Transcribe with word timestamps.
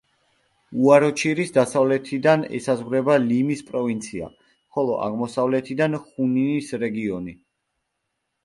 უაროჩირის 0.85 1.51
დასავლეთიდან 1.57 2.45
ესაზღვრება 2.59 3.17
ლიმის 3.25 3.63
პროვინცია, 3.69 4.31
ხოლო 4.79 4.97
აღმოსავლეთიდან 5.09 5.99
ხუნინის 6.07 6.75
რეგიონი. 6.87 7.39